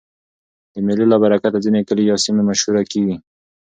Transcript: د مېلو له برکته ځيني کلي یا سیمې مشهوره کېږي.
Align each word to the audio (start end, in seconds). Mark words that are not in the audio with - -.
د 0.73 0.75
مېلو 0.85 1.05
له 1.11 1.17
برکته 1.23 1.57
ځيني 1.65 1.81
کلي 1.87 2.03
یا 2.09 2.15
سیمې 2.25 2.43
مشهوره 2.49 2.83
کېږي. 2.91 3.15